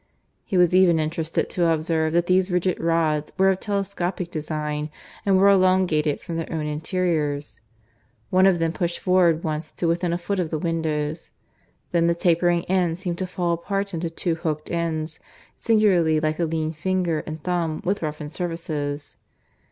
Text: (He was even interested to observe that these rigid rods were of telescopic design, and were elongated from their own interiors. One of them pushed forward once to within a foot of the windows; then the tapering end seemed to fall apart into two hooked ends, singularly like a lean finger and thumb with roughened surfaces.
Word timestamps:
(He 0.43 0.57
was 0.57 0.73
even 0.73 0.97
interested 0.97 1.47
to 1.51 1.71
observe 1.71 2.13
that 2.13 2.25
these 2.25 2.49
rigid 2.49 2.79
rods 2.79 3.31
were 3.37 3.51
of 3.51 3.59
telescopic 3.59 4.31
design, 4.31 4.89
and 5.27 5.37
were 5.37 5.47
elongated 5.47 6.19
from 6.21 6.37
their 6.37 6.51
own 6.51 6.65
interiors. 6.65 7.61
One 8.31 8.47
of 8.47 8.57
them 8.57 8.71
pushed 8.73 8.97
forward 8.97 9.43
once 9.43 9.71
to 9.73 9.87
within 9.87 10.11
a 10.11 10.17
foot 10.17 10.39
of 10.39 10.49
the 10.49 10.57
windows; 10.57 11.29
then 11.91 12.07
the 12.07 12.15
tapering 12.15 12.65
end 12.65 12.97
seemed 12.97 13.19
to 13.19 13.27
fall 13.27 13.53
apart 13.53 13.93
into 13.93 14.09
two 14.09 14.33
hooked 14.33 14.71
ends, 14.71 15.19
singularly 15.59 16.19
like 16.19 16.39
a 16.39 16.45
lean 16.45 16.73
finger 16.73 17.19
and 17.27 17.43
thumb 17.43 17.83
with 17.85 18.01
roughened 18.01 18.31
surfaces. 18.31 19.17